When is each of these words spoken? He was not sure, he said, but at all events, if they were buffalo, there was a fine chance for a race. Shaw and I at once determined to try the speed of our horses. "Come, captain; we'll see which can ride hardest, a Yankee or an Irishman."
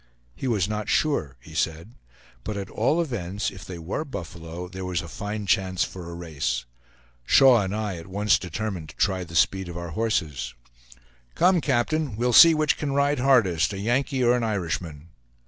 He 0.35 0.47
was 0.47 0.67
not 0.67 0.89
sure, 0.89 1.37
he 1.39 1.53
said, 1.53 1.93
but 2.43 2.57
at 2.57 2.71
all 2.71 2.99
events, 3.01 3.51
if 3.51 3.63
they 3.63 3.77
were 3.77 4.03
buffalo, 4.03 4.67
there 4.67 4.83
was 4.83 5.03
a 5.03 5.07
fine 5.07 5.45
chance 5.45 5.83
for 5.83 6.09
a 6.09 6.15
race. 6.15 6.65
Shaw 7.23 7.61
and 7.61 7.75
I 7.75 7.97
at 7.97 8.07
once 8.07 8.39
determined 8.39 8.89
to 8.89 8.95
try 8.95 9.23
the 9.23 9.35
speed 9.35 9.69
of 9.69 9.77
our 9.77 9.89
horses. 9.89 10.55
"Come, 11.35 11.61
captain; 11.61 12.15
we'll 12.15 12.33
see 12.33 12.55
which 12.55 12.77
can 12.77 12.93
ride 12.93 13.19
hardest, 13.19 13.73
a 13.73 13.77
Yankee 13.77 14.23
or 14.23 14.35
an 14.35 14.43
Irishman." 14.43 15.09